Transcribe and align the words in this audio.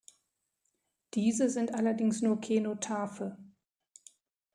Diese 1.13 1.47
sind 1.51 1.75
allerdings 1.75 2.23
nur 2.23 2.41
Kenotaphe. 2.41 3.37